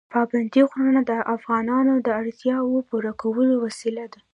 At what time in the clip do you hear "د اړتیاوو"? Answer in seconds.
1.99-2.85